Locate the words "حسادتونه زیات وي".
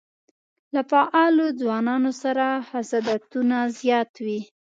2.69-4.39